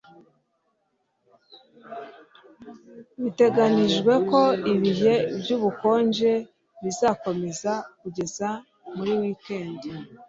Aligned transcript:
Biteganijwe 3.21 4.13
ko 4.29 4.41
ibihe 4.73 5.13
byubukonje 5.39 6.31
bizakomeza 6.83 7.73
kugeza 7.99 8.47
muri 8.95 9.11
wikendi 9.19 9.89